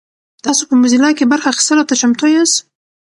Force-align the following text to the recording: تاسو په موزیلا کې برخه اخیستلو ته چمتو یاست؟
تاسو 0.45 0.61
په 0.69 0.73
موزیلا 0.79 1.09
کې 1.17 1.29
برخه 1.31 1.47
اخیستلو 1.51 1.87
ته 1.89 1.93
چمتو 2.01 2.27
یاست؟ 2.35 2.57